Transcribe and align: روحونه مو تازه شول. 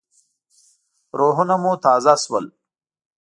روحونه 1.17 1.55
مو 1.61 1.71
تازه 1.83 2.13
شول. 2.23 2.45